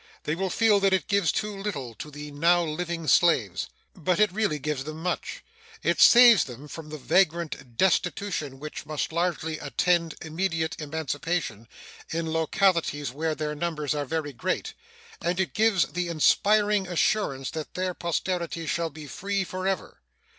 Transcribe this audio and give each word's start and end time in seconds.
They 0.23 0.33
will 0.33 0.49
feel 0.49 0.79
that 0.79 0.93
it 0.93 1.07
gives 1.07 1.31
too 1.31 1.55
little 1.55 1.93
to 1.93 2.09
the 2.09 2.31
now 2.31 2.63
living 2.63 3.05
slaves. 3.07 3.69
But 3.95 4.19
it 4.19 4.31
really 4.33 4.57
gives 4.57 4.83
them 4.83 4.97
much. 5.03 5.43
It 5.83 6.01
saves 6.01 6.45
them 6.45 6.67
from 6.67 6.89
the 6.89 6.97
vagrant 6.97 7.77
destitution 7.77 8.57
which 8.59 8.87
must 8.87 9.11
largely 9.13 9.59
attend 9.59 10.15
immediate 10.19 10.81
emancipation 10.81 11.67
in 12.09 12.33
localities 12.33 13.11
where 13.11 13.35
their 13.35 13.53
numbers 13.53 13.93
are 13.93 14.05
very 14.05 14.33
great, 14.33 14.73
and 15.21 15.39
it 15.39 15.53
gives 15.53 15.89
the 15.89 16.07
inspiring 16.07 16.87
assurance 16.87 17.51
that 17.51 17.75
their 17.75 17.93
posterity 17.93 18.65
shall 18.65 18.89
be 18.89 19.05
free 19.05 19.43
forever. 19.43 20.01